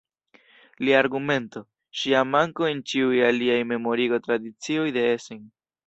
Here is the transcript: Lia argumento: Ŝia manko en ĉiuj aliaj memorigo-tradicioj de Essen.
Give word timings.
Lia 0.87 0.95
argumento: 1.01 1.61
Ŝia 2.01 2.25
manko 2.37 2.71
en 2.73 2.83
ĉiuj 2.93 3.23
aliaj 3.31 3.61
memorigo-tradicioj 3.75 4.93
de 4.99 5.07
Essen. 5.17 5.51